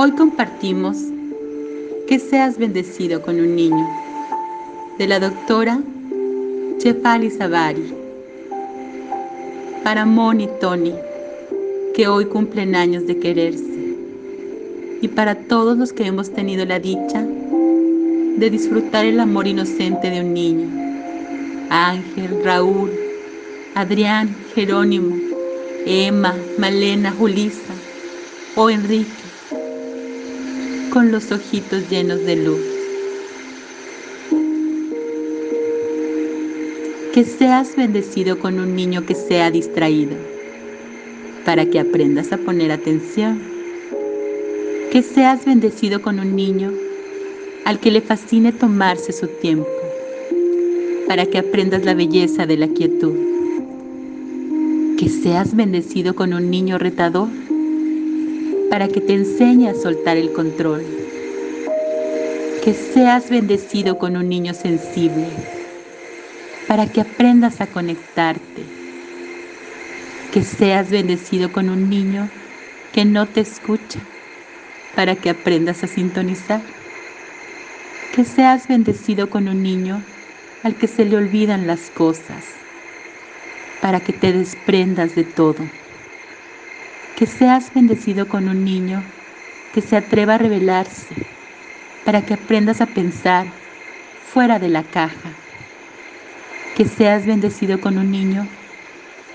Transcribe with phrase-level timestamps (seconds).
[0.00, 0.96] Hoy compartimos
[2.06, 3.84] que seas bendecido con un niño
[4.96, 5.80] de la doctora
[6.78, 7.92] Chefali Zavari
[9.82, 10.94] para Moni y Tony
[11.94, 13.96] que hoy cumplen años de quererse
[15.00, 17.26] y para todos los que hemos tenido la dicha
[18.36, 20.68] de disfrutar el amor inocente de un niño
[21.70, 22.92] Ángel, Raúl,
[23.74, 25.16] Adrián, Jerónimo,
[25.84, 27.74] Emma, Malena, Julisa
[28.54, 29.27] o Enrique,
[30.98, 32.58] con los ojitos llenos de luz.
[37.14, 40.16] Que seas bendecido con un niño que sea distraído,
[41.44, 43.40] para que aprendas a poner atención.
[44.90, 46.72] Que seas bendecido con un niño
[47.64, 49.68] al que le fascine tomarse su tiempo
[51.06, 53.14] para que aprendas la belleza de la quietud.
[54.98, 57.28] Que seas bendecido con un niño retador
[58.70, 60.84] para que te enseñe a soltar el control.
[62.62, 65.28] Que seas bendecido con un niño sensible
[66.66, 68.62] para que aprendas a conectarte.
[70.32, 72.28] Que seas bendecido con un niño
[72.92, 74.00] que no te escucha
[74.94, 76.60] para que aprendas a sintonizar.
[78.14, 80.02] Que seas bendecido con un niño
[80.62, 82.44] al que se le olvidan las cosas,
[83.80, 85.64] para que te desprendas de todo.
[87.18, 89.02] Que seas bendecido con un niño
[89.74, 91.16] que se atreva a revelarse,
[92.04, 93.44] para que aprendas a pensar
[94.32, 95.30] fuera de la caja.
[96.76, 98.46] Que seas bendecido con un niño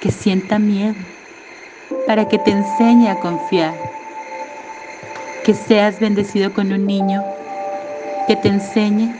[0.00, 0.94] que sienta miedo,
[2.06, 3.74] para que te enseñe a confiar.
[5.44, 7.22] Que seas bendecido con un niño
[8.26, 9.14] que te enseñe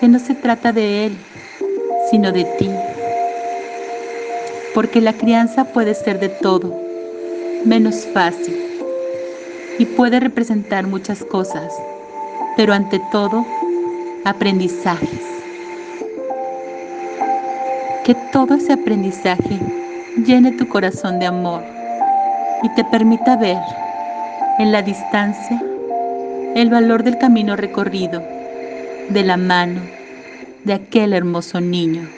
[0.00, 1.16] que no se trata de Él,
[2.10, 2.68] sino de ti.
[4.74, 6.85] Porque la crianza puede ser de todo,
[7.66, 8.56] menos fácil,
[9.78, 11.72] y puede representar muchas cosas,
[12.56, 13.44] pero ante todo,
[14.24, 15.20] aprendizajes.
[18.04, 19.58] Que todo ese aprendizaje
[20.24, 21.62] llene tu corazón de amor
[22.62, 23.58] y te permita ver
[24.58, 25.60] en la distancia
[26.54, 28.22] el valor del camino recorrido
[29.10, 29.80] de la mano
[30.64, 32.08] de aquel hermoso niño.